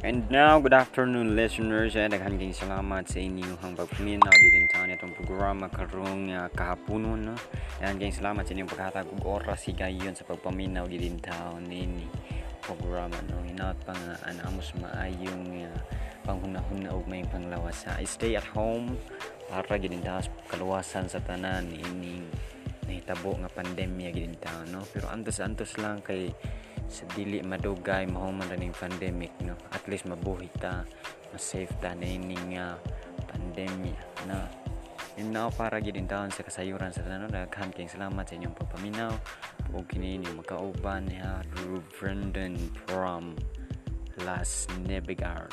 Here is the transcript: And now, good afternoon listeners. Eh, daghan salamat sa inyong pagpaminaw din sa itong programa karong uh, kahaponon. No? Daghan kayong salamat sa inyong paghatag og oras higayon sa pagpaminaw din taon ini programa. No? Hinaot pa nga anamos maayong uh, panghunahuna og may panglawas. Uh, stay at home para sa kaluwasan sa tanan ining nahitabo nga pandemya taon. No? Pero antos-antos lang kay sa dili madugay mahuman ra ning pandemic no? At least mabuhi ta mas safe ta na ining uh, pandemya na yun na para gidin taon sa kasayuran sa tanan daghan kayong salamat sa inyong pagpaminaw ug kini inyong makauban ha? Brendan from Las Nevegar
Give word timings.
And 0.00 0.24
now, 0.32 0.56
good 0.56 0.72
afternoon 0.72 1.36
listeners. 1.36 1.92
Eh, 1.92 2.08
daghan 2.08 2.40
salamat 2.56 3.04
sa 3.04 3.20
inyong 3.20 3.60
pagpaminaw 3.76 4.32
din 4.32 4.64
sa 4.72 4.88
itong 4.88 5.12
programa 5.12 5.68
karong 5.68 6.32
uh, 6.32 6.48
kahaponon. 6.56 7.28
No? 7.28 7.36
Daghan 7.76 8.00
kayong 8.00 8.16
salamat 8.16 8.48
sa 8.48 8.56
inyong 8.56 8.72
paghatag 8.72 9.12
og 9.12 9.20
oras 9.28 9.68
higayon 9.68 10.16
sa 10.16 10.24
pagpaminaw 10.24 10.88
din 10.88 11.20
taon 11.20 11.68
ini 11.68 12.08
programa. 12.64 13.12
No? 13.28 13.44
Hinaot 13.44 13.76
pa 13.84 13.92
nga 13.92 14.16
anamos 14.24 14.72
maayong 14.80 15.68
uh, 15.68 15.80
panghunahuna 16.24 16.96
og 16.96 17.04
may 17.04 17.20
panglawas. 17.28 17.84
Uh, 17.84 18.00
stay 18.08 18.40
at 18.40 18.48
home 18.56 18.96
para 19.52 19.76
sa 19.76 20.32
kaluwasan 20.48 21.12
sa 21.12 21.20
tanan 21.20 21.68
ining 21.76 22.24
nahitabo 22.88 23.36
nga 23.36 23.52
pandemya 23.52 24.16
taon. 24.40 24.64
No? 24.72 24.80
Pero 24.96 25.12
antos-antos 25.12 25.76
lang 25.76 26.00
kay 26.00 26.32
sa 26.90 27.06
dili 27.14 27.38
madugay 27.46 28.04
mahuman 28.10 28.50
ra 28.50 28.58
ning 28.58 28.74
pandemic 28.74 29.30
no? 29.46 29.54
At 29.70 29.86
least 29.86 30.10
mabuhi 30.10 30.50
ta 30.58 30.82
mas 31.30 31.40
safe 31.46 31.70
ta 31.78 31.94
na 31.94 32.02
ining 32.02 32.58
uh, 32.58 32.74
pandemya 33.30 33.94
na 34.26 34.50
yun 35.14 35.30
na 35.30 35.46
para 35.54 35.78
gidin 35.78 36.10
taon 36.10 36.34
sa 36.34 36.42
kasayuran 36.42 36.90
sa 36.90 37.06
tanan 37.06 37.30
daghan 37.30 37.70
kayong 37.70 37.94
salamat 37.94 38.26
sa 38.26 38.34
inyong 38.34 38.56
pagpaminaw 38.58 39.14
ug 39.70 39.86
kini 39.86 40.18
inyong 40.18 40.42
makauban 40.42 41.06
ha? 41.22 41.46
Brendan 41.94 42.58
from 42.90 43.38
Las 44.26 44.66
Nevegar 44.82 45.46